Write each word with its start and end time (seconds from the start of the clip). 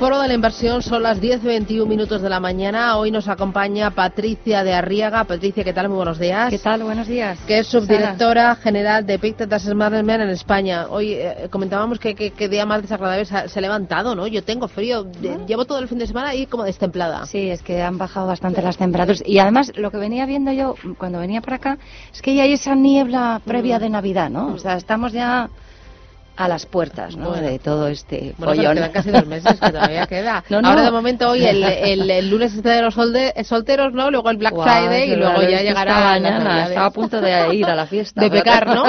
Foro 0.00 0.18
de 0.18 0.28
la 0.28 0.32
Inversión 0.32 0.80
son 0.80 1.02
las 1.02 1.20
10.21 1.20 1.86
minutos 1.86 2.22
de 2.22 2.30
la 2.30 2.40
mañana. 2.40 2.96
Hoy 2.96 3.10
nos 3.10 3.28
acompaña 3.28 3.90
Patricia 3.90 4.64
de 4.64 4.72
Arriaga. 4.72 5.24
Patricia, 5.24 5.62
¿qué 5.62 5.74
tal? 5.74 5.90
Muy 5.90 5.96
buenos 5.96 6.18
días. 6.18 6.48
¿Qué 6.48 6.58
tal? 6.58 6.82
Buenos 6.84 7.06
días. 7.06 7.38
Que 7.46 7.58
es 7.58 7.66
subdirectora 7.66 8.56
general 8.56 9.04
de 9.04 9.18
Pictet 9.18 9.52
Asset 9.52 9.74
Management 9.74 10.22
en 10.22 10.30
España. 10.30 10.86
Hoy 10.88 11.12
eh, 11.12 11.48
comentábamos 11.50 11.98
que, 11.98 12.14
que, 12.14 12.30
que 12.30 12.48
día 12.48 12.64
más 12.64 12.80
desagradable 12.80 13.26
se 13.26 13.36
ha, 13.36 13.46
se 13.46 13.58
ha 13.58 13.60
levantado, 13.60 14.14
¿no? 14.14 14.26
Yo 14.26 14.42
tengo 14.42 14.68
frío. 14.68 15.06
Llevo 15.46 15.66
todo 15.66 15.80
el 15.80 15.86
fin 15.86 15.98
de 15.98 16.06
semana 16.06 16.30
ahí 16.30 16.46
como 16.46 16.64
destemplada. 16.64 17.26
Sí, 17.26 17.50
es 17.50 17.60
que 17.60 17.82
han 17.82 17.98
bajado 17.98 18.26
bastante 18.26 18.62
las 18.62 18.78
temperaturas. 18.78 19.22
Y 19.26 19.38
además, 19.38 19.70
lo 19.76 19.90
que 19.90 19.98
venía 19.98 20.24
viendo 20.24 20.50
yo 20.50 20.76
cuando 20.96 21.18
venía 21.18 21.42
para 21.42 21.56
acá 21.56 21.78
es 22.10 22.22
que 22.22 22.34
ya 22.34 22.44
hay 22.44 22.54
esa 22.54 22.74
niebla 22.74 23.42
previa 23.44 23.78
de 23.78 23.90
Navidad, 23.90 24.30
¿no? 24.30 24.54
O 24.54 24.58
sea, 24.58 24.78
estamos 24.78 25.12
ya 25.12 25.50
a 26.36 26.48
las 26.48 26.64
puertas, 26.64 27.16
¿no? 27.16 27.30
Bueno. 27.30 27.46
De 27.48 27.58
todo 27.58 27.88
este 27.88 28.34
Bueno, 28.38 28.52
pero 28.52 28.54
follón. 28.54 28.74
quedan 28.76 28.92
casi 28.92 29.10
dos 29.10 29.26
meses, 29.26 29.60
que 29.60 29.70
todavía 29.70 30.06
queda. 30.08 30.42
No, 30.48 30.62
no. 30.62 30.68
Ahora 30.68 30.82
de 30.84 30.90
momento 30.90 31.28
hoy 31.28 31.44
el, 31.44 31.62
el, 31.64 32.10
el 32.10 32.30
lunes 32.30 32.54
este 32.54 32.68
de 32.70 32.82
los 32.82 32.94
solde- 32.96 33.44
solteros, 33.44 33.92
¿no? 33.92 34.10
Luego 34.10 34.30
el 34.30 34.38
Black 34.38 34.54
Friday 34.54 35.12
y 35.12 35.16
luego 35.16 35.42
ya 35.42 35.60
llegará 35.62 35.94
mañana. 36.00 36.66
Estaba 36.68 36.86
a 36.86 36.90
punto 36.90 37.20
de 37.20 37.54
ir 37.54 37.66
a 37.66 37.74
la 37.76 37.86
fiesta. 37.86 38.20
de 38.22 38.30
pecar, 38.30 38.66
¿no? 38.68 38.84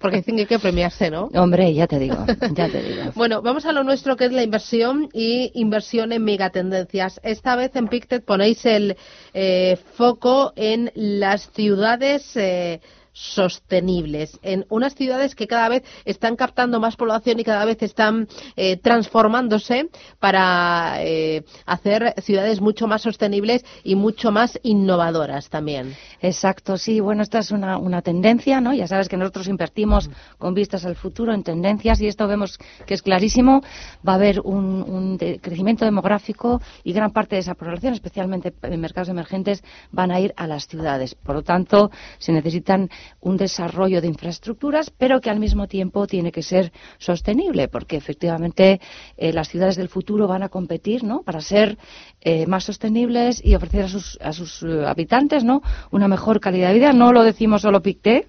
Porque 0.00 0.18
dicen 0.18 0.36
que 0.36 0.42
hay 0.42 0.46
que 0.46 0.58
premiarse, 0.58 1.10
¿no? 1.10 1.28
Hombre, 1.34 1.72
ya 1.74 1.86
te 1.86 1.98
digo, 1.98 2.24
ya 2.52 2.68
te 2.68 2.82
digo. 2.82 3.10
Bueno, 3.14 3.42
vamos 3.42 3.66
a 3.66 3.72
lo 3.72 3.82
nuestro 3.82 4.16
que 4.16 4.26
es 4.26 4.32
la 4.32 4.42
inversión 4.42 5.08
y 5.12 5.50
inversión 5.54 6.12
en 6.12 6.22
megatendencias. 6.24 7.20
Esta 7.22 7.56
vez 7.56 7.74
en 7.74 7.88
Pictet 7.88 8.24
ponéis 8.24 8.64
el 8.66 8.96
eh, 9.34 9.78
foco 9.94 10.52
en 10.56 10.92
las 10.94 11.50
ciudades 11.52 12.36
eh, 12.36 12.80
sostenibles, 13.12 14.38
en 14.42 14.64
unas 14.68 14.94
ciudades 14.94 15.34
que 15.34 15.46
cada 15.46 15.68
vez 15.68 15.82
están 16.04 16.36
captando 16.36 16.80
más 16.80 16.96
población 16.96 17.40
y 17.40 17.44
cada 17.44 17.64
vez 17.64 17.82
están 17.82 18.28
eh, 18.56 18.76
transformándose 18.78 19.88
para 20.18 20.96
eh, 21.00 21.44
hacer 21.66 22.14
ciudades 22.22 22.60
mucho 22.60 22.86
más 22.86 23.02
sostenibles 23.02 23.64
y 23.84 23.94
mucho 23.96 24.30
más 24.32 24.58
innovadoras 24.62 25.48
también. 25.48 25.94
Exacto, 26.20 26.76
sí. 26.78 27.00
Bueno, 27.00 27.22
esta 27.22 27.38
es 27.40 27.50
una, 27.50 27.78
una 27.78 28.02
tendencia, 28.02 28.60
¿no? 28.60 28.72
Ya 28.72 28.86
sabes 28.86 29.08
que 29.08 29.16
nosotros 29.16 29.48
invertimos 29.48 30.08
con 30.38 30.54
vistas 30.54 30.84
al 30.84 30.96
futuro 30.96 31.34
en 31.34 31.42
tendencias 31.42 32.00
y 32.00 32.06
esto 32.06 32.26
vemos 32.26 32.58
que 32.86 32.94
es 32.94 33.02
clarísimo. 33.02 33.62
Va 34.06 34.12
a 34.12 34.16
haber 34.16 34.40
un, 34.40 34.82
un 34.82 35.16
de- 35.16 35.38
crecimiento 35.40 35.84
demográfico 35.84 36.60
y 36.84 36.92
gran 36.92 37.12
parte 37.12 37.36
de 37.36 37.40
esa 37.40 37.54
población, 37.54 37.94
especialmente 37.94 38.52
en 38.62 38.80
mercados 38.80 39.08
emergentes, 39.08 39.62
van 39.90 40.10
a 40.10 40.20
ir 40.20 40.32
a 40.36 40.46
las 40.46 40.66
ciudades. 40.66 41.14
Por 41.14 41.34
lo 41.36 41.42
tanto, 41.42 41.90
se 42.18 42.32
necesitan 42.32 42.88
un 43.20 43.36
desarrollo 43.36 44.00
de 44.00 44.08
infraestructuras, 44.08 44.90
pero 44.90 45.20
que 45.20 45.30
al 45.30 45.40
mismo 45.40 45.68
tiempo 45.68 46.06
tiene 46.06 46.32
que 46.32 46.42
ser 46.42 46.72
sostenible, 46.98 47.68
porque 47.68 47.96
efectivamente 47.96 48.80
eh, 49.16 49.32
las 49.32 49.48
ciudades 49.48 49.76
del 49.76 49.88
futuro 49.88 50.26
van 50.26 50.42
a 50.42 50.48
competir, 50.48 51.04
¿no? 51.04 51.22
Para 51.22 51.40
ser 51.40 51.78
eh, 52.20 52.46
más 52.46 52.64
sostenibles 52.64 53.44
y 53.44 53.54
ofrecer 53.54 53.84
a 53.84 53.88
sus, 53.88 54.18
a 54.20 54.32
sus 54.32 54.62
eh, 54.62 54.84
habitantes, 54.86 55.44
¿no? 55.44 55.62
Una 55.90 56.08
mejor 56.08 56.40
calidad 56.40 56.68
de 56.68 56.74
vida. 56.74 56.92
No 56.92 57.12
lo 57.12 57.24
decimos 57.24 57.62
solo 57.62 57.82
PICTE. 57.82 58.26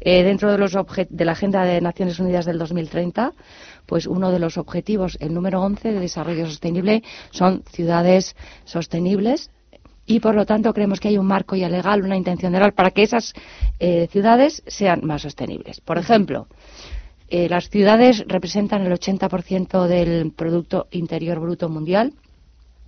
Eh, 0.00 0.22
dentro 0.22 0.52
de, 0.52 0.58
los 0.58 0.72
de 0.72 1.24
la 1.24 1.32
Agenda 1.32 1.64
de 1.64 1.80
Naciones 1.80 2.20
Unidas 2.20 2.44
del 2.44 2.58
2030, 2.58 3.32
pues 3.86 4.06
uno 4.06 4.30
de 4.30 4.38
los 4.38 4.58
objetivos, 4.58 5.16
el 5.20 5.34
número 5.34 5.60
11 5.62 5.92
de 5.92 6.00
desarrollo 6.00 6.46
sostenible, 6.46 7.02
son 7.30 7.64
ciudades 7.72 8.36
sostenibles, 8.64 9.50
y 10.06 10.20
por 10.20 10.34
lo 10.34 10.46
tanto 10.46 10.72
creemos 10.72 11.00
que 11.00 11.08
hay 11.08 11.18
un 11.18 11.26
marco 11.26 11.56
ya 11.56 11.68
legal, 11.68 12.02
una 12.02 12.16
intención 12.16 12.52
legal 12.52 12.72
para 12.72 12.90
que 12.92 13.02
esas 13.02 13.32
eh, 13.80 14.08
ciudades 14.10 14.62
sean 14.66 15.00
más 15.04 15.22
sostenibles. 15.22 15.80
Por 15.80 15.98
ejemplo, 15.98 16.46
eh, 17.28 17.48
las 17.48 17.68
ciudades 17.68 18.24
representan 18.28 18.82
el 18.86 18.92
80% 18.92 19.86
del 19.88 20.32
Producto 20.32 20.86
Interior 20.92 21.40
Bruto 21.40 21.68
Mundial 21.68 22.12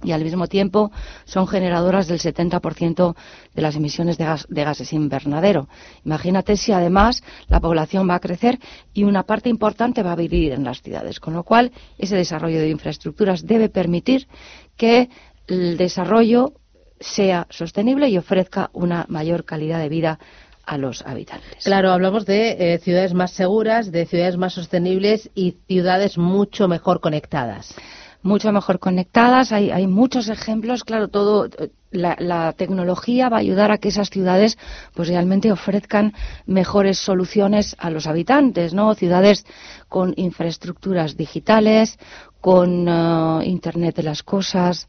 y 0.04 0.12
al 0.12 0.22
mismo 0.22 0.46
tiempo 0.46 0.92
son 1.24 1.48
generadoras 1.48 2.06
del 2.06 2.20
70% 2.20 3.16
de 3.52 3.62
las 3.62 3.74
emisiones 3.74 4.16
de, 4.16 4.26
gas- 4.26 4.46
de 4.48 4.62
gases 4.62 4.92
invernadero. 4.92 5.68
Imagínate 6.04 6.56
si 6.56 6.70
además 6.70 7.24
la 7.48 7.58
población 7.58 8.08
va 8.08 8.14
a 8.14 8.20
crecer 8.20 8.60
y 8.94 9.02
una 9.02 9.24
parte 9.24 9.48
importante 9.48 10.04
va 10.04 10.12
a 10.12 10.16
vivir 10.16 10.52
en 10.52 10.62
las 10.62 10.82
ciudades, 10.82 11.18
con 11.18 11.34
lo 11.34 11.42
cual 11.42 11.72
ese 11.98 12.14
desarrollo 12.14 12.60
de 12.60 12.68
infraestructuras 12.70 13.44
debe 13.44 13.68
permitir 13.70 14.28
que 14.76 15.08
el 15.48 15.76
desarrollo 15.76 16.52
sea 17.00 17.46
sostenible 17.50 18.08
y 18.08 18.18
ofrezca 18.18 18.70
una 18.72 19.06
mayor 19.08 19.44
calidad 19.44 19.78
de 19.80 19.88
vida 19.88 20.18
a 20.64 20.76
los 20.76 21.02
habitantes. 21.06 21.64
Claro, 21.64 21.92
hablamos 21.92 22.26
de 22.26 22.74
eh, 22.74 22.78
ciudades 22.78 23.14
más 23.14 23.30
seguras, 23.30 23.90
de 23.90 24.04
ciudades 24.04 24.36
más 24.36 24.52
sostenibles 24.52 25.30
y 25.34 25.56
ciudades 25.66 26.18
mucho 26.18 26.68
mejor 26.68 27.00
conectadas. 27.00 27.74
mucho 28.22 28.52
mejor 28.52 28.78
conectadas. 28.78 29.52
Hay, 29.52 29.70
hay 29.70 29.86
muchos 29.86 30.28
ejemplos. 30.28 30.84
Claro, 30.84 31.08
todo 31.08 31.48
la, 31.90 32.16
la 32.18 32.52
tecnología 32.52 33.28
va 33.28 33.38
a 33.38 33.40
ayudar 33.40 33.70
a 33.70 33.78
que 33.78 33.88
esas 33.88 34.10
ciudades 34.10 34.58
pues 34.94 35.08
realmente 35.08 35.52
ofrezcan 35.52 36.12
mejores 36.44 36.98
soluciones 36.98 37.74
a 37.78 37.90
los 37.90 38.06
habitantes, 38.06 38.74
¿no? 38.74 38.94
Ciudades 38.94 39.46
con 39.88 40.12
infraestructuras 40.16 41.16
digitales, 41.16 41.98
con 42.40 42.86
eh, 42.88 43.46
Internet 43.46 43.96
de 43.96 44.02
las 44.02 44.22
cosas, 44.22 44.88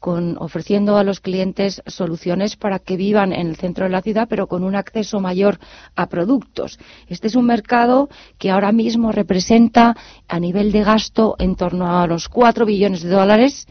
con 0.00 0.36
ofreciendo 0.38 0.96
a 0.96 1.04
los 1.04 1.20
clientes 1.20 1.82
soluciones 1.86 2.56
para 2.56 2.78
que 2.78 2.96
vivan 2.96 3.32
en 3.32 3.46
el 3.46 3.56
centro 3.56 3.84
de 3.84 3.90
la 3.90 4.02
ciudad, 4.02 4.26
pero 4.28 4.46
con 4.46 4.64
un 4.64 4.74
acceso 4.74 5.20
mayor 5.20 5.60
a 5.94 6.08
productos. 6.08 6.78
Este 7.06 7.28
es 7.28 7.36
un 7.36 7.46
mercado 7.46 8.08
que 8.38 8.50
ahora 8.50 8.72
mismo 8.72 9.12
representa 9.12 9.94
a 10.26 10.40
nivel 10.40 10.72
de 10.72 10.82
gasto 10.82 11.36
en 11.38 11.54
torno 11.54 12.00
a 12.00 12.06
los 12.06 12.28
4 12.28 12.64
billones 12.64 13.02
de 13.02 13.10
dólares 13.10 13.66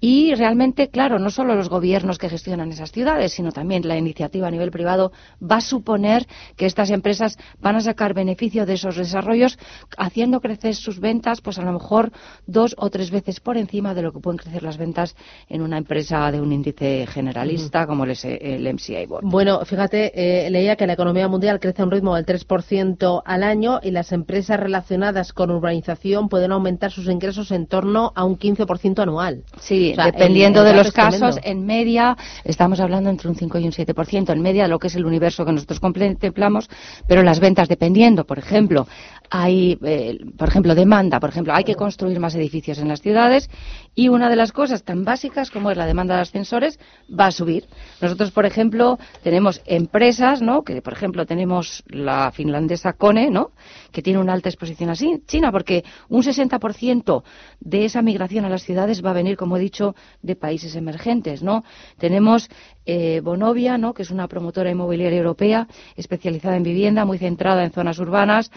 y 0.00 0.34
realmente, 0.34 0.88
claro, 0.88 1.18
no 1.18 1.30
solo 1.30 1.54
los 1.54 1.70
gobiernos 1.70 2.18
que 2.18 2.28
gestionan 2.28 2.70
esas 2.70 2.92
ciudades, 2.92 3.32
sino 3.32 3.50
también 3.50 3.88
la 3.88 3.96
iniciativa 3.96 4.46
a 4.46 4.50
nivel 4.50 4.70
privado 4.70 5.10
va 5.42 5.56
a 5.56 5.60
suponer 5.62 6.26
que 6.56 6.66
estas 6.66 6.90
empresas 6.90 7.38
van 7.60 7.76
a 7.76 7.80
sacar 7.80 8.12
beneficio 8.12 8.66
de 8.66 8.74
esos 8.74 8.96
desarrollos 8.96 9.58
haciendo 9.96 10.40
crecer 10.40 10.74
sus 10.74 11.00
ventas, 11.00 11.40
pues 11.40 11.58
a 11.58 11.62
lo 11.62 11.72
mejor 11.72 12.12
dos 12.46 12.74
o 12.78 12.90
tres 12.90 13.10
veces 13.10 13.40
por 13.40 13.56
encima 13.56 13.94
de 13.94 14.02
lo 14.02 14.12
que 14.12 14.20
pueden 14.20 14.38
crecer 14.38 14.62
las 14.62 14.76
ventas 14.76 15.16
en 15.48 15.62
una 15.66 15.78
empresa 15.78 16.30
de 16.32 16.40
un 16.40 16.52
índice 16.52 17.06
generalista 17.06 17.86
como 17.86 18.04
el, 18.04 18.16
el 18.24 18.74
MCI 18.74 19.06
World. 19.06 19.28
Bueno, 19.30 19.64
fíjate, 19.64 20.46
eh, 20.46 20.50
leía 20.50 20.76
que 20.76 20.86
la 20.86 20.94
economía 20.94 21.28
mundial 21.28 21.60
crece 21.60 21.82
a 21.82 21.84
un 21.84 21.90
ritmo 21.90 22.14
del 22.14 22.24
3% 22.24 23.22
al 23.24 23.42
año 23.42 23.80
y 23.82 23.90
las 23.90 24.12
empresas 24.12 24.58
relacionadas 24.58 25.32
con 25.32 25.50
urbanización 25.50 26.28
pueden 26.28 26.52
aumentar 26.52 26.90
sus 26.90 27.06
ingresos 27.08 27.50
en 27.50 27.66
torno 27.66 28.12
a 28.14 28.24
un 28.24 28.38
15% 28.38 29.02
anual. 29.02 29.42
Sí, 29.60 29.92
O 29.92 29.94
sea, 29.96 30.06
dependiendo 30.06 30.60
el- 30.62 30.68
el 30.68 30.72
de 30.76 30.78
los 30.84 30.92
casos, 30.92 31.36
tremendo. 31.36 31.40
en 31.44 31.66
media 31.66 32.16
estamos 32.44 32.80
hablando 32.80 33.10
entre 33.10 33.28
un 33.28 33.34
5 33.36 33.58
y 33.58 33.64
un 33.66 33.72
7%, 33.72 34.32
en 34.32 34.40
media 34.40 34.62
de 34.64 34.68
lo 34.68 34.78
que 34.78 34.86
es 34.86 34.94
el 34.96 35.04
universo 35.04 35.44
que 35.44 35.52
nosotros 35.52 35.80
contemplamos, 35.80 36.68
pero 37.06 37.22
las 37.22 37.40
ventas 37.40 37.68
dependiendo, 37.68 38.24
por 38.24 38.38
ejemplo, 38.38 38.86
hay, 39.30 39.78
eh, 39.82 40.18
por 40.36 40.48
ejemplo, 40.48 40.74
demanda, 40.74 41.20
por 41.20 41.30
ejemplo, 41.30 41.54
hay 41.54 41.64
que 41.64 41.74
construir 41.74 42.20
más 42.20 42.34
edificios 42.34 42.78
en 42.78 42.88
las 42.88 43.00
ciudades 43.00 43.50
y 43.94 44.08
una 44.08 44.28
de 44.28 44.36
las 44.36 44.52
cosas 44.52 44.84
tan 44.84 45.04
básicas 45.04 45.50
como 45.50 45.70
es 45.70 45.76
la 45.76 45.86
demanda 45.86 46.16
de 46.16 46.22
ascensores 46.22 46.78
va 47.08 47.26
a 47.26 47.30
subir. 47.30 47.64
Nosotros, 48.00 48.30
por 48.30 48.46
ejemplo, 48.46 48.98
tenemos 49.22 49.62
empresas, 49.66 50.42
¿no? 50.42 50.62
Que, 50.62 50.82
por 50.82 50.92
ejemplo, 50.92 51.26
tenemos 51.26 51.82
la 51.88 52.30
finlandesa 52.30 52.92
Kone, 52.92 53.30
¿no? 53.30 53.52
Que 53.92 54.02
tiene 54.02 54.18
una 54.18 54.32
alta 54.32 54.48
exposición 54.48 54.90
a 54.90 54.94
China, 54.94 55.50
porque 55.50 55.84
un 56.08 56.22
60% 56.22 57.22
de 57.60 57.84
esa 57.84 58.02
migración 58.02 58.44
a 58.44 58.48
las 58.48 58.62
ciudades 58.62 59.04
va 59.04 59.10
a 59.10 59.14
venir, 59.14 59.36
como 59.36 59.56
he 59.56 59.60
dicho, 59.60 59.94
de 60.22 60.36
países 60.36 60.76
emergentes, 60.76 61.42
¿no? 61.42 61.64
Tenemos 61.98 62.48
eh, 62.84 63.20
Bonovia, 63.22 63.78
¿no? 63.78 63.94
Que 63.94 64.02
es 64.02 64.10
una 64.10 64.28
promotora 64.28 64.70
inmobiliaria 64.70 65.18
europea 65.18 65.66
especializada 65.96 66.56
en 66.56 66.62
vivienda, 66.62 67.04
muy 67.04 67.18
centrada 67.18 67.64
en 67.64 67.72
zonas 67.72 67.98
urbanas, 67.98 68.50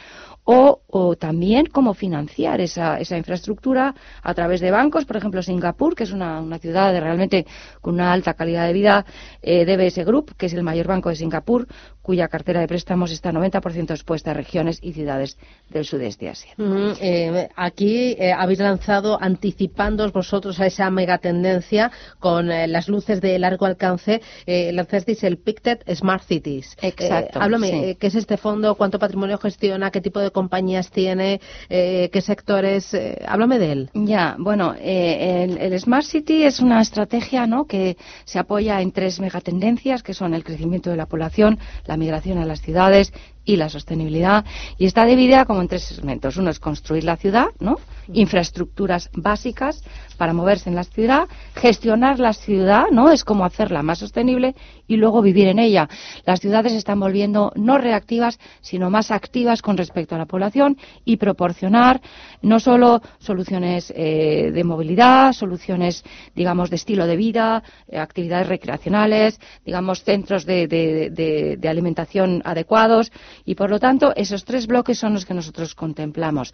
o, 0.43 0.58
o 0.87 1.15
también 1.15 1.65
cómo 1.65 1.93
financiar 1.93 2.61
esa, 2.61 2.99
esa 2.99 3.17
infraestructura 3.17 3.95
a 4.23 4.33
través 4.33 4.61
de 4.61 4.71
bancos, 4.71 5.05
por 5.05 5.17
ejemplo, 5.17 5.43
Singapur, 5.43 5.95
que 5.95 6.03
es 6.05 6.11
una, 6.11 6.39
una 6.41 6.57
ciudad 6.57 6.69
ciudades 6.69 7.01
realmente 7.01 7.45
con 7.81 7.95
una 7.95 8.13
alta 8.13 8.35
calidad 8.35 8.67
de 8.67 8.73
vida, 8.73 9.05
eh, 9.41 9.65
DBS 9.65 10.05
Group, 10.05 10.35
que 10.37 10.45
es 10.45 10.53
el 10.53 10.63
mayor 10.63 10.87
banco 10.87 11.09
de 11.09 11.15
Singapur, 11.15 11.67
cuya 12.09 12.27
cartera 12.27 12.59
de 12.59 12.67
préstamos 12.67 13.11
está 13.11 13.31
90% 13.31 13.91
expuesta 13.91 14.31
a 14.31 14.33
regiones 14.33 14.79
y 14.81 14.93
ciudades 14.93 15.37
del 15.69 15.85
sudeste 15.85 16.25
de 16.25 16.31
Asia. 16.31 16.53
Eh, 16.57 17.49
aquí 17.55 18.15
eh, 18.17 18.33
habéis 18.33 18.59
lanzado, 18.59 19.17
anticipando 19.21 20.09
vosotros 20.11 20.59
a 20.59 20.65
esa 20.65 20.89
megatendencia 20.89 21.91
con 22.19 22.51
eh, 22.51 22.67
las 22.67 22.87
luces 22.87 23.21
de 23.21 23.37
largo 23.37 23.65
alcance, 23.67 24.21
lanzasteis 24.47 25.23
el 25.23 25.37
Pictet 25.37 25.83
Smart 25.93 26.23
Cities. 26.23 26.75
Exacto. 26.81 27.39
háblame, 27.39 27.95
¿qué 27.99 28.07
es 28.07 28.15
este 28.15 28.37
fondo? 28.37 28.75
¿Cuánto 28.75 28.97
patrimonio 28.97 29.37
gestiona? 29.37 29.91
¿Qué 29.91 30.01
tipo 30.01 30.19
de 30.19 30.31
compañías 30.49 30.89
tiene? 30.89 31.39
¿Qué 31.69 32.21
sectores? 32.21 32.97
háblame 33.27 33.59
de 33.59 33.71
él. 33.71 33.89
Ya, 33.93 34.35
bueno, 34.39 34.73
el, 34.81 35.57
el, 35.57 35.79
Smart 35.79 36.05
City 36.05 36.43
es 36.43 36.59
una 36.59 36.81
estrategia 36.81 37.45
¿no? 37.45 37.65
que 37.65 37.97
se 38.25 38.39
apoya 38.39 38.81
en 38.81 38.91
tres 38.91 39.19
megatendencias, 39.19 40.01
que 40.01 40.15
son 40.15 40.33
el 40.33 40.43
crecimiento 40.43 40.89
de 40.89 40.95
la 40.95 41.05
población, 41.05 41.59
la 41.85 41.97
migración 41.97 42.39
a 42.39 42.45
las 42.45 42.61
ciudades 42.61 43.13
y 43.49 43.55
la 43.55 43.67
sostenibilidad. 43.67 44.45
Y 44.77 44.85
está 44.85 45.05
dividida 45.05 45.45
como 45.45 45.61
en 45.61 45.67
tres 45.67 45.83
segmentos. 45.83 46.37
Uno 46.37 46.51
es 46.51 46.59
construir 46.59 47.03
la 47.03 47.17
ciudad, 47.17 47.47
¿no? 47.59 47.77
Infraestructuras 48.13 49.09
básicas 49.13 49.83
para 50.17 50.33
moverse 50.33 50.69
en 50.69 50.75
la 50.75 50.83
ciudad, 50.83 51.27
gestionar 51.55 52.19
la 52.19 52.33
ciudad, 52.33 52.85
¿no? 52.91 53.09
Es 53.09 53.23
como 53.23 53.45
hacerla 53.45 53.81
más 53.81 53.99
sostenible 53.99 54.53
y 54.87 54.97
luego 54.97 55.23
vivir 55.23 55.47
en 55.47 55.57
ella. 55.57 55.89
Las 56.25 56.41
ciudades 56.41 56.73
se 56.73 56.77
están 56.77 56.99
volviendo 56.99 57.51
no 57.55 57.79
reactivas, 57.79 58.37
sino 58.61 58.91
más 58.91 59.09
activas 59.09 59.63
con 59.63 59.77
respecto 59.77 60.13
a 60.13 60.19
la 60.19 60.25
población 60.25 60.77
y 61.03 61.17
proporcionar 61.17 62.01
no 62.43 62.59
solo 62.59 63.01
soluciones 63.17 63.91
eh, 63.95 64.51
de 64.53 64.63
movilidad, 64.63 65.33
soluciones, 65.33 66.03
digamos, 66.35 66.69
de 66.69 66.75
estilo 66.75 67.07
de 67.07 67.15
vida, 67.15 67.63
eh, 67.87 67.97
actividades 67.97 68.47
recreacionales, 68.47 69.39
digamos, 69.65 70.03
centros 70.03 70.45
de, 70.45 70.67
de 70.67 71.69
alimentación 71.69 72.43
adecuados, 72.45 73.11
y, 73.45 73.55
por 73.55 73.69
lo 73.69 73.79
tanto, 73.79 74.13
esos 74.15 74.45
tres 74.45 74.67
bloques 74.67 74.97
son 74.97 75.13
los 75.13 75.25
que 75.25 75.33
nosotros 75.33 75.75
contemplamos. 75.75 76.51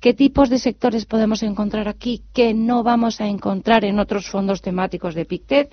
¿Qué 0.00 0.14
tipos 0.14 0.50
de 0.50 0.58
sectores 0.58 1.06
podemos 1.06 1.42
encontrar 1.42 1.88
aquí 1.88 2.22
que 2.32 2.54
no 2.54 2.82
vamos 2.82 3.20
a 3.20 3.26
encontrar 3.26 3.84
en 3.84 3.98
otros 3.98 4.28
fondos 4.28 4.62
temáticos 4.62 5.14
de 5.14 5.24
PICTED? 5.24 5.68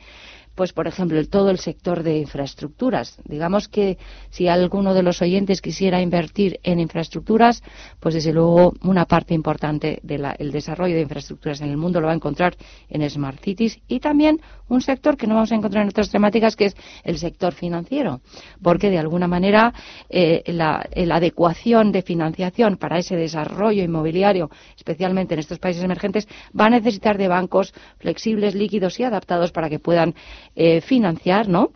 Pues 0.62 0.74
por 0.74 0.86
ejemplo 0.86 1.20
todo 1.26 1.50
el 1.50 1.58
sector 1.58 2.04
de 2.04 2.20
infraestructuras. 2.20 3.18
Digamos 3.26 3.68
que 3.68 3.98
si 4.30 4.48
alguno 4.48 4.94
de 4.94 5.02
los 5.02 5.20
oyentes 5.24 5.60
quisiera 5.60 6.04
invertir 6.04 6.60
en 6.62 6.80
infraestructuras, 6.80 7.64
pues 8.00 8.14
desde 8.14 8.32
luego 8.32 8.76
una 8.84 9.06
parte 9.06 9.34
importante 9.34 10.00
del 10.04 10.52
desarrollo 10.52 10.94
de 10.94 11.02
infraestructuras 11.02 11.62
en 11.62 11.70
el 11.72 11.78
mundo 11.78 12.00
lo 12.00 12.06
va 12.06 12.14
a 12.14 12.16
encontrar 12.16 12.56
en 12.90 13.10
Smart 13.10 13.40
Cities 13.44 13.80
y 13.88 14.02
también 14.02 14.40
un 14.68 14.82
sector 14.82 15.18
que 15.18 15.26
no 15.26 15.34
vamos 15.34 15.52
a 15.52 15.56
encontrar 15.56 15.82
en 15.82 15.90
otras 15.90 16.12
temáticas 16.12 16.56
que 16.56 16.66
es 16.66 16.76
el 17.04 17.18
sector 17.18 17.54
financiero, 17.54 18.22
porque 18.62 18.92
de 18.92 19.00
alguna 19.00 19.28
manera 19.28 19.74
eh, 20.10 20.44
la, 20.46 20.88
la 20.96 21.16
adecuación 21.16 21.92
de 21.92 22.04
financiación 22.04 22.78
para 22.78 23.00
ese 23.00 23.16
desarrollo 23.16 23.84
inmobiliario, 23.84 24.52
especialmente 24.78 25.34
en 25.34 25.40
estos 25.40 25.58
países 25.58 25.84
emergentes, 25.84 26.28
va 26.58 26.68
a 26.68 26.70
necesitar 26.70 27.18
de 27.18 27.28
bancos 27.28 27.74
flexibles, 27.98 28.54
líquidos 28.54 29.00
y 29.00 29.04
adaptados 29.04 29.52
para 29.52 29.68
que 29.68 29.80
puedan 29.80 30.14
eh, 30.56 30.82
financiar, 30.82 31.48
¿no? 31.48 31.72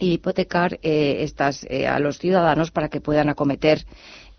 y 0.00 0.12
hipotecar 0.12 0.78
eh, 0.82 1.24
estas 1.24 1.66
eh, 1.68 1.88
a 1.88 1.98
los 1.98 2.18
ciudadanos 2.18 2.70
para 2.70 2.88
que 2.88 3.00
puedan 3.00 3.28
acometer 3.28 3.84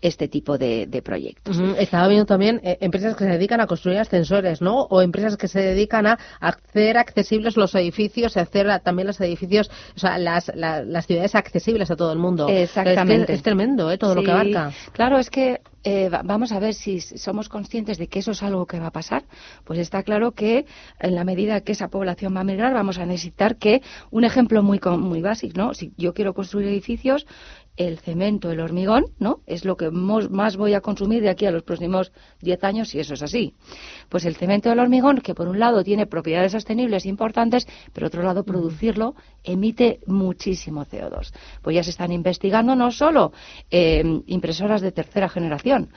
este 0.00 0.26
tipo 0.28 0.56
de, 0.56 1.02
proyectos. 1.04 1.60
Estaba 1.76 2.08
viendo 2.08 2.24
también 2.24 2.58
empresas 2.62 3.14
que 3.14 3.24
se 3.24 3.30
dedican 3.32 3.60
a 3.60 3.66
construir 3.66 3.98
ascensores, 3.98 4.62
¿no? 4.62 4.84
O 4.84 5.02
empresas 5.02 5.36
que 5.36 5.46
se 5.46 5.60
dedican 5.60 6.06
a 6.06 6.18
hacer 6.40 6.96
accesibles 6.96 7.58
los 7.58 7.74
edificios, 7.74 8.38
hacer 8.38 8.80
también 8.80 9.08
los 9.08 9.20
edificios, 9.20 9.70
o 9.94 9.98
sea, 9.98 10.16
las, 10.16 10.50
las 10.54 11.06
ciudades 11.06 11.34
accesibles 11.34 11.90
a 11.90 11.96
todo 11.96 12.14
el 12.14 12.18
mundo. 12.18 12.48
Exactamente. 12.48 13.34
Es, 13.34 13.42
tremendo, 13.42 13.92
¿eh? 13.92 13.98
Todo 13.98 14.14
lo 14.14 14.22
que 14.22 14.30
abarca. 14.30 14.72
Claro, 14.94 15.18
es 15.18 15.28
que 15.28 15.60
eh, 15.84 16.10
vamos 16.24 16.52
a 16.52 16.58
ver 16.58 16.74
si 16.74 17.00
somos 17.00 17.48
conscientes 17.48 17.98
de 17.98 18.08
que 18.08 18.18
eso 18.18 18.32
es 18.32 18.42
algo 18.42 18.66
que 18.66 18.78
va 18.78 18.88
a 18.88 18.92
pasar, 18.92 19.24
pues 19.64 19.78
está 19.78 20.02
claro 20.02 20.32
que 20.32 20.66
en 20.98 21.14
la 21.14 21.24
medida 21.24 21.62
que 21.62 21.72
esa 21.72 21.88
población 21.88 22.36
va 22.36 22.40
a 22.40 22.44
migrar 22.44 22.74
vamos 22.74 22.98
a 22.98 23.06
necesitar 23.06 23.56
que 23.56 23.82
un 24.10 24.24
ejemplo 24.24 24.62
muy 24.62 24.80
muy 24.98 25.22
básico, 25.22 25.54
¿no? 25.56 25.74
Si 25.74 25.92
yo 25.96 26.12
quiero 26.14 26.34
construir 26.34 26.68
edificios, 26.68 27.26
el 27.80 27.98
cemento, 27.98 28.50
el 28.50 28.60
hormigón, 28.60 29.06
¿no? 29.18 29.40
Es 29.46 29.64
lo 29.64 29.74
que 29.74 29.90
más 29.90 30.58
voy 30.58 30.74
a 30.74 30.82
consumir 30.82 31.22
de 31.22 31.30
aquí 31.30 31.46
a 31.46 31.50
los 31.50 31.62
próximos 31.62 32.12
10 32.42 32.62
años, 32.64 32.90
si 32.90 33.00
eso 33.00 33.14
es 33.14 33.22
así. 33.22 33.54
Pues 34.10 34.26
el 34.26 34.36
cemento 34.36 34.70
el 34.70 34.78
hormigón, 34.78 35.22
que 35.22 35.34
por 35.34 35.48
un 35.48 35.58
lado 35.58 35.82
tiene 35.82 36.06
propiedades 36.06 36.52
sostenibles 36.52 37.06
importantes, 37.06 37.66
pero 37.94 38.00
por 38.00 38.04
otro 38.04 38.22
lado 38.22 38.44
producirlo 38.44 39.14
emite 39.44 40.00
muchísimo 40.06 40.84
CO2. 40.84 41.32
Pues 41.62 41.74
ya 41.74 41.82
se 41.82 41.90
están 41.90 42.12
investigando 42.12 42.76
no 42.76 42.90
solo 42.90 43.32
eh, 43.70 44.02
impresoras 44.26 44.82
de 44.82 44.92
tercera 44.92 45.30
generación, 45.30 45.88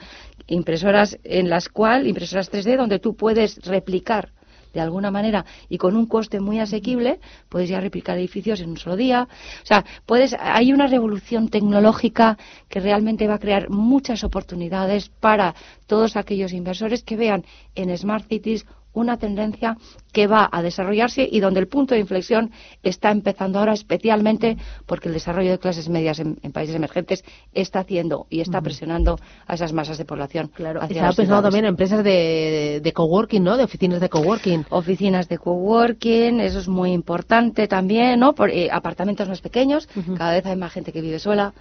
impresoras 0.46 1.18
en 1.22 1.50
las 1.50 1.68
cuales, 1.68 2.08
impresoras 2.08 2.50
3D, 2.50 2.78
donde 2.78 2.98
tú 2.98 3.14
puedes 3.14 3.58
replicar 3.62 4.32
de 4.74 4.80
alguna 4.80 5.10
manera 5.10 5.46
y 5.68 5.78
con 5.78 5.96
un 5.96 6.06
coste 6.06 6.40
muy 6.40 6.58
asequible, 6.58 7.20
puedes 7.48 7.68
ya 7.70 7.80
replicar 7.80 8.18
edificios 8.18 8.60
en 8.60 8.70
un 8.70 8.76
solo 8.76 8.96
día. 8.96 9.28
O 9.62 9.66
sea, 9.66 9.84
puedes, 10.04 10.36
hay 10.38 10.72
una 10.72 10.86
revolución 10.86 11.48
tecnológica 11.48 12.36
que 12.68 12.80
realmente 12.80 13.26
va 13.26 13.34
a 13.34 13.38
crear 13.38 13.70
muchas 13.70 14.24
oportunidades 14.24 15.08
para 15.08 15.54
todos 15.86 16.16
aquellos 16.16 16.52
inversores 16.52 17.02
que 17.02 17.16
vean 17.16 17.44
en 17.74 17.96
Smart 17.96 18.28
Cities 18.28 18.66
una 18.94 19.18
tendencia 19.18 19.76
que 20.12 20.26
va 20.26 20.48
a 20.50 20.62
desarrollarse 20.62 21.28
y 21.30 21.40
donde 21.40 21.60
el 21.60 21.68
punto 21.68 21.94
de 21.94 22.00
inflexión 22.00 22.52
está 22.82 23.10
empezando 23.10 23.58
ahora, 23.58 23.72
especialmente 23.72 24.56
porque 24.86 25.08
el 25.08 25.14
desarrollo 25.14 25.50
de 25.50 25.58
clases 25.58 25.88
medias 25.88 26.20
en, 26.20 26.36
países 26.52 26.76
emergentes 26.76 27.24
está 27.52 27.80
haciendo 27.80 28.26
y 28.30 28.40
está 28.40 28.60
presionando 28.60 29.18
a 29.46 29.54
esas 29.54 29.72
masas 29.72 29.98
de 29.98 30.04
población. 30.04 30.50
Claro, 30.54 30.80
estaba 30.82 31.12
pensando 31.12 31.42
también 31.42 31.64
en 31.64 31.70
empresas 31.70 32.04
de, 32.04 32.80
de, 32.82 32.92
coworking, 32.92 33.42
¿no? 33.42 33.56
De 33.56 33.64
oficinas 33.64 34.00
de 34.00 34.08
coworking. 34.08 34.66
Oficinas 34.70 35.28
de 35.28 35.38
coworking, 35.38 36.40
eso 36.40 36.60
es 36.60 36.68
muy 36.68 36.92
importante 36.92 37.66
también, 37.66 38.20
¿no? 38.20 38.34
Por, 38.34 38.50
eh, 38.50 38.68
apartamentos 38.70 39.28
más 39.28 39.40
pequeños, 39.40 39.88
cada 40.16 40.32
vez 40.32 40.46
hay 40.46 40.56
más 40.56 40.72
gente 40.72 40.92
que 40.92 41.00
vive 41.00 41.18
sola, 41.18 41.52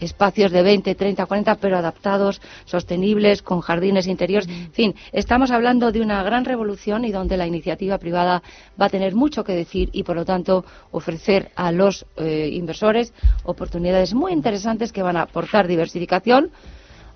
espacios 0.00 0.50
de 0.50 0.62
20, 0.62 0.94
30, 0.94 1.26
40, 1.26 1.54
pero 1.56 1.76
adaptados, 1.76 2.40
sostenibles, 2.64 3.42
con 3.42 3.60
jardines 3.60 4.06
interiores. 4.06 4.48
En 4.48 4.72
fin, 4.72 4.94
estamos 5.12 5.50
hablando 5.50 5.92
de 5.92 6.00
una 6.00 6.22
gran 6.22 6.44
revolución 6.44 7.04
y 7.04 7.12
donde 7.12 7.36
la 7.36 7.46
iniciativa 7.46 7.98
privada 7.98 8.42
va 8.80 8.86
a 8.86 8.90
tener 8.90 9.14
mucho 9.14 9.44
que 9.44 9.52
decir 9.52 9.90
y, 9.92 10.02
por 10.02 10.16
lo 10.16 10.24
tanto, 10.24 10.64
ofrecer 10.90 11.50
a 11.56 11.72
los 11.72 12.06
eh, 12.16 12.50
inversores 12.52 13.12
oportunidades 13.44 14.14
muy 14.14 14.32
interesantes 14.32 14.92
que 14.92 15.02
van 15.02 15.16
a 15.16 15.22
aportar 15.22 15.68
diversificación 15.68 16.50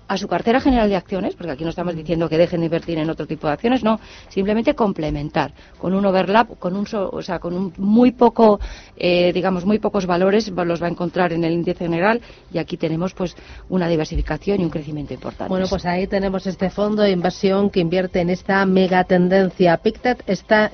a 0.07 0.17
su 0.17 0.27
cartera 0.27 0.59
general 0.59 0.89
de 0.89 0.95
acciones, 0.95 1.35
porque 1.35 1.51
aquí 1.51 1.63
no 1.63 1.69
estamos 1.69 1.95
diciendo 1.95 2.29
que 2.29 2.37
dejen 2.37 2.61
de 2.61 2.65
invertir 2.65 2.97
en 2.97 3.09
otro 3.09 3.25
tipo 3.25 3.47
de 3.47 3.53
acciones, 3.53 3.83
no, 3.83 3.99
simplemente 4.29 4.75
complementar 4.75 5.53
con 5.77 5.93
un 5.93 6.05
overlap, 6.05 6.57
con 6.59 6.75
un, 6.75 6.85
o 6.91 7.21
sea, 7.21 7.39
con 7.39 7.53
un 7.53 7.73
muy 7.77 8.11
poco, 8.11 8.59
eh, 8.95 9.31
digamos, 9.33 9.65
muy 9.65 9.79
pocos 9.79 10.05
valores 10.05 10.51
los 10.65 10.81
va 10.81 10.87
a 10.87 10.89
encontrar 10.89 11.31
en 11.33 11.43
el 11.43 11.53
índice 11.53 11.85
general 11.85 12.21
y 12.51 12.57
aquí 12.57 12.77
tenemos 12.77 13.13
pues 13.13 13.35
una 13.69 13.87
diversificación 13.87 14.61
y 14.61 14.63
un 14.63 14.69
crecimiento 14.69 15.13
importante. 15.13 15.49
Bueno, 15.49 15.67
pues 15.69 15.85
ahí 15.85 16.07
tenemos 16.07 16.47
este 16.47 16.69
fondo 16.69 17.03
de 17.03 17.11
inversión 17.11 17.69
que 17.69 17.79
invierte 17.79 18.19
en 18.21 18.29
esta 18.29 18.65
mega 18.65 19.03
tendencia. 19.03 19.77
Pictet 19.77 20.23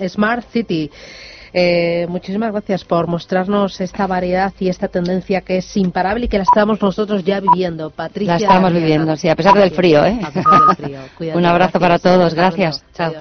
Smart 0.08 0.46
City. 0.51 0.89
Eh, 1.53 2.05
muchísimas 2.10 2.51
gracias 2.51 2.86
por 2.86 3.08
mostrarnos 3.08 3.81
esta 3.81 4.08
variedad 4.08 4.53
y 4.60 4.70
esta 4.70 4.88
tendencia 4.88 5.41
que 5.41 5.58
es 5.58 5.77
imparable 5.77 6.25
y 6.25 6.27
que 6.27 6.38
la 6.38 6.43
estamos 6.43 6.81
nosotros 6.81 7.24
ya 7.24 7.39
viviendo. 7.39 7.89
Patricia. 7.89 8.34
La 8.34 8.39
estamos 8.39 8.74
viviendo, 8.74 9.15
sí, 9.17 9.27
a 9.27 9.36
pesar 9.36 9.55
del 9.55 9.72
frío. 9.72 10.05
¿eh? 10.05 10.20
Un 11.34 11.46
abrazo 11.46 11.79
para 11.79 12.00
todos. 12.00 12.34
Gracias. 12.34 12.84
Chao. 12.93 13.13